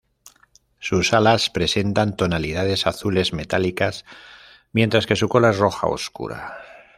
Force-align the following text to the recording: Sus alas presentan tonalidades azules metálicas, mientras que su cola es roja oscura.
Sus 0.79 1.13
alas 1.13 1.51
presentan 1.51 2.15
tonalidades 2.15 2.87
azules 2.87 3.33
metálicas, 3.33 4.03
mientras 4.71 5.05
que 5.05 5.15
su 5.15 5.29
cola 5.29 5.51
es 5.51 5.59
roja 5.59 5.85
oscura. 5.85 6.55